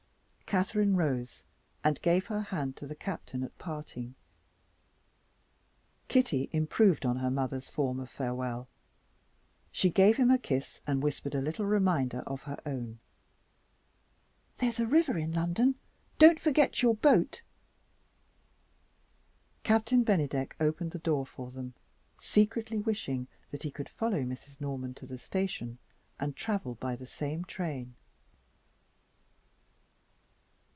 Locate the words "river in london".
14.85-15.75